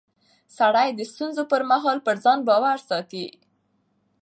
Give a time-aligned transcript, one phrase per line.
[0.57, 3.25] سړی د ستونزو پر مهال پر ځان باور ساتي